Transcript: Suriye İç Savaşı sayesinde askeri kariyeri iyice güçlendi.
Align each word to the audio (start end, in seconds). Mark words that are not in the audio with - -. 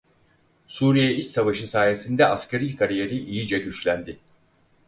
Suriye 0.67 1.13
İç 1.15 1.25
Savaşı 1.25 1.67
sayesinde 1.67 2.25
askeri 2.27 2.75
kariyeri 2.75 3.17
iyice 3.17 3.59
güçlendi. 3.59 4.19